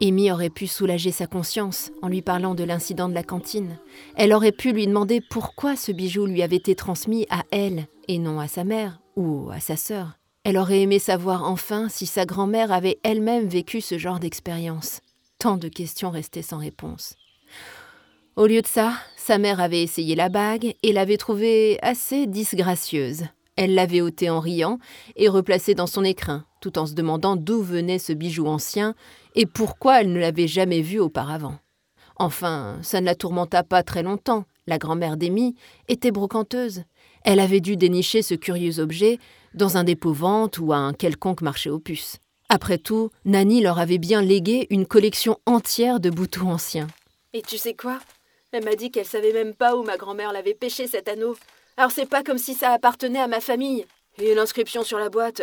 [0.00, 3.78] Amy aurait pu soulager sa conscience en lui parlant de l'incident de la cantine.
[4.16, 8.18] Elle aurait pu lui demander pourquoi ce bijou lui avait été transmis à elle et
[8.18, 10.18] non à sa mère ou à sa sœur.
[10.42, 15.02] Elle aurait aimé savoir enfin si sa grand-mère avait elle-même vécu ce genre d'expérience.
[15.38, 17.14] Tant de questions restaient sans réponse.
[18.38, 23.24] Au lieu de ça, sa mère avait essayé la bague et l'avait trouvée assez disgracieuse.
[23.56, 24.78] Elle l'avait ôtée en riant
[25.16, 28.94] et replacée dans son écrin, tout en se demandant d'où venait ce bijou ancien
[29.34, 31.58] et pourquoi elle ne l'avait jamais vu auparavant.
[32.14, 34.44] Enfin, ça ne la tourmenta pas très longtemps.
[34.68, 35.56] La grand-mère d'Amy
[35.88, 36.84] était brocanteuse.
[37.24, 39.18] Elle avait dû dénicher ce curieux objet
[39.54, 42.18] dans un dépôt vente ou à un quelconque marché aux puces.
[42.48, 46.86] Après tout, Nanny leur avait bien légué une collection entière de boutons anciens.
[47.32, 47.98] Et tu sais quoi?
[48.52, 51.36] Elle m'a dit qu'elle savait même pas où ma grand-mère l'avait pêché cet anneau.
[51.76, 53.86] Alors c'est pas comme si ça appartenait à ma famille.
[54.16, 55.42] Et l'inscription sur la boîte.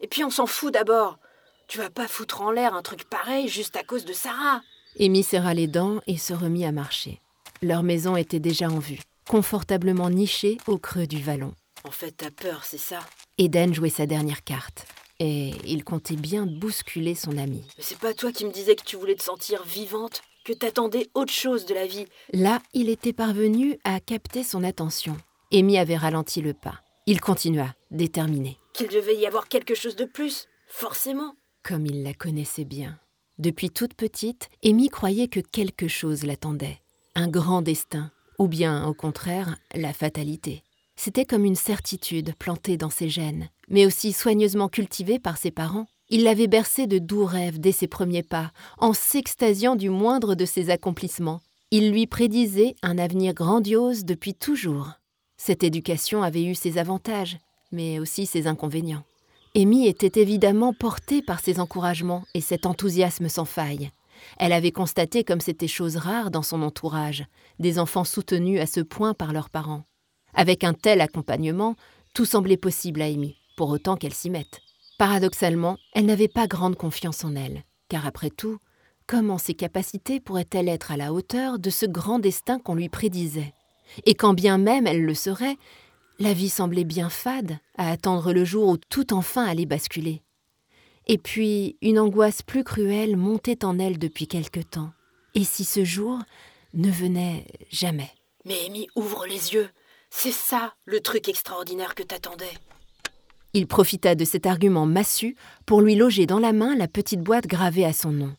[0.00, 1.18] Et puis on s'en fout d'abord.
[1.66, 4.62] Tu vas pas foutre en l'air un truc pareil juste à cause de Sarah.
[5.00, 7.20] Amy serra les dents et se remit à marcher.
[7.60, 11.54] Leur maison était déjà en vue, confortablement nichée au creux du vallon.
[11.82, 13.00] En fait, t'as peur, c'est ça
[13.38, 14.86] Eden jouait sa dernière carte.
[15.18, 17.62] Et il comptait bien bousculer son ami.
[17.76, 21.08] Mais c'est pas toi qui me disais que tu voulais te sentir vivante Que t'attendais
[21.14, 25.16] autre chose de la vie Là, il était parvenu à capter son attention.
[25.54, 26.82] Amy avait ralenti le pas.
[27.06, 28.58] Il continua, déterminé.
[28.74, 31.34] Qu'il devait y avoir quelque chose de plus, forcément.
[31.62, 32.98] Comme il la connaissait bien.
[33.38, 36.78] Depuis toute petite, Amy croyait que quelque chose l'attendait.
[37.14, 40.62] Un grand destin, ou bien, au contraire, la fatalité.
[40.94, 45.86] C'était comme une certitude plantée dans ses gènes, mais aussi soigneusement cultivée par ses parents.
[46.10, 50.44] Il l'avait bercée de doux rêves dès ses premiers pas, en s'extasiant du moindre de
[50.44, 51.40] ses accomplissements.
[51.70, 54.92] Il lui prédisait un avenir grandiose depuis toujours.
[55.36, 57.38] Cette éducation avait eu ses avantages,
[57.72, 59.04] mais aussi ses inconvénients.
[59.56, 63.90] Amy était évidemment portée par ses encouragements et cet enthousiasme sans faille.
[64.38, 67.24] Elle avait constaté comme c'était chose rare dans son entourage,
[67.58, 69.84] des enfants soutenus à ce point par leurs parents.
[70.34, 71.76] Avec un tel accompagnement,
[72.14, 74.60] tout semblait possible à Amy, pour autant qu'elle s'y mette.
[74.98, 78.58] Paradoxalement, elle n'avait pas grande confiance en elle, car après tout,
[79.06, 83.54] comment ses capacités pourraient-elles être à la hauteur de ce grand destin qu'on lui prédisait?
[84.06, 85.56] Et quand bien même elle le serait,
[86.20, 90.22] la vie semblait bien fade à attendre le jour où tout enfin allait basculer.
[91.06, 94.92] Et puis une angoisse plus cruelle montait en elle depuis quelque temps.
[95.34, 96.20] Et si ce jour
[96.72, 98.10] ne venait jamais?
[98.44, 99.68] Mais Amy, ouvre les yeux.
[100.10, 102.52] C'est ça le truc extraordinaire que t'attendais.
[103.56, 107.46] Il profita de cet argument massu pour lui loger dans la main la petite boîte
[107.46, 108.36] gravée à son nom.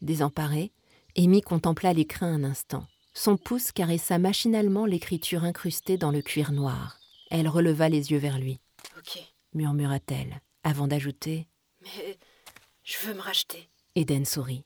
[0.00, 0.72] Désemparée,
[1.14, 2.86] Amy contempla l'écrin un instant.
[3.12, 6.98] Son pouce caressa machinalement l'écriture incrustée dans le cuir noir.
[7.30, 8.58] Elle releva les yeux vers lui.
[8.96, 9.22] Ok.
[9.52, 11.46] murmura-t-elle, avant d'ajouter
[11.82, 12.16] Mais
[12.82, 13.68] je veux me racheter.
[13.94, 14.64] Eden sourit.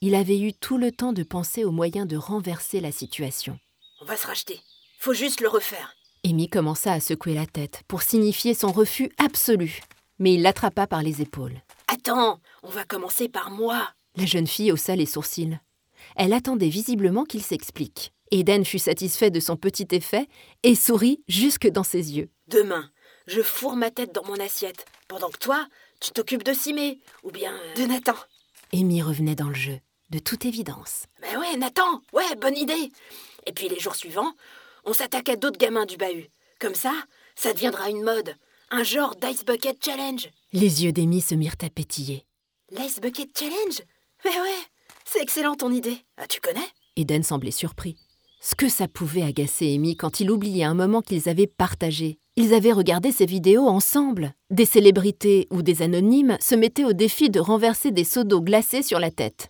[0.00, 3.56] Il avait eu tout le temps de penser aux moyens de renverser la situation.
[4.00, 4.60] On va se racheter.
[4.98, 5.94] Faut juste le refaire.
[6.28, 9.80] Amy commença à secouer la tête pour signifier son refus absolu,
[10.18, 11.62] mais il l'attrapa par les épaules.
[11.86, 13.88] Attends, on va commencer par moi.
[14.14, 15.58] La jeune fille haussa les sourcils.
[16.16, 18.12] Elle attendait visiblement qu'il s'explique.
[18.30, 20.28] Eden fut satisfait de son petit effet
[20.64, 22.28] et sourit jusque dans ses yeux.
[22.48, 22.90] Demain,
[23.26, 25.66] je fourre ma tête dans mon assiette, pendant que toi,
[25.98, 28.16] tu t'occupes de Simé, ou bien de Nathan.
[28.74, 31.04] Amy revenait dans le jeu, de toute évidence.
[31.22, 32.92] Mais ouais, Nathan, ouais, bonne idée.
[33.46, 34.34] Et puis les jours suivants,
[34.84, 36.28] on s'attaque à d'autres gamins du bahut.
[36.60, 36.92] Comme ça,
[37.36, 38.34] ça deviendra une mode,
[38.70, 40.28] un genre d'Ice Bucket Challenge.
[40.52, 42.24] Les yeux d'Amy se mirent à pétiller.
[42.70, 43.82] L'Ice Bucket Challenge?
[44.24, 44.64] Mais ouais,
[45.04, 45.98] c'est excellent ton idée.
[46.16, 46.68] Ah, tu connais?
[46.96, 47.96] Eden semblait surpris.
[48.40, 52.18] Ce que ça pouvait agacer Amy quand il oubliait un moment qu'ils avaient partagé.
[52.36, 54.32] Ils avaient regardé ces vidéos ensemble.
[54.50, 58.82] Des célébrités ou des anonymes se mettaient au défi de renverser des seaux d'eau glacés
[58.82, 59.48] sur la tête.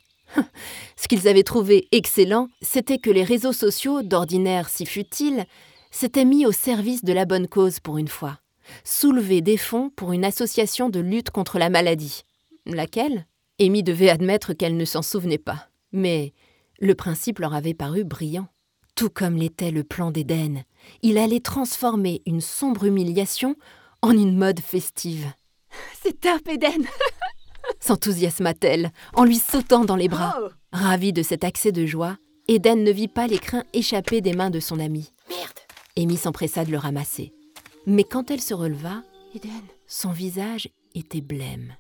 [0.97, 5.45] Ce qu'ils avaient trouvé excellent, c'était que les réseaux sociaux, d'ordinaire si futiles,
[5.91, 8.39] s'étaient mis au service de la bonne cause pour une fois.
[8.85, 12.23] Soulever des fonds pour une association de lutte contre la maladie.
[12.67, 13.27] Laquelle?
[13.61, 15.69] Amy devait admettre qu'elle ne s'en souvenait pas.
[15.93, 16.35] Mais
[16.79, 18.49] le principe leur avait paru brillant.
[18.95, 20.65] Tout comme l'était le plan d'Éden,
[21.03, 23.57] il allait transformer une sombre humiliation
[24.03, 25.33] en une mode festive.
[26.03, 26.85] C'est top, Eden
[27.81, 30.37] s'enthousiasma-t-elle en lui sautant dans les bras.
[30.41, 32.17] Oh Ravie de cet accès de joie,
[32.49, 35.13] Eden ne vit pas l'écrin échapper des mains de son ami.
[35.29, 35.59] Merde
[35.97, 37.33] Amy s'empressa de le ramasser.
[37.87, 39.03] Mais quand elle se releva,
[39.35, 39.51] Eden
[39.87, 41.75] son visage était blême.